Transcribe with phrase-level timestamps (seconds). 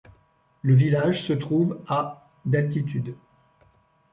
[0.63, 3.15] Le village se trouve à d'altitude.